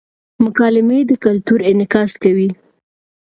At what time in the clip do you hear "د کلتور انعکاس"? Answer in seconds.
1.09-2.11